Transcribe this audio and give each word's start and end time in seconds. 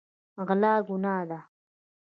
غلا 0.47 0.73
ګناه 0.87 1.15
ده. 1.29 1.39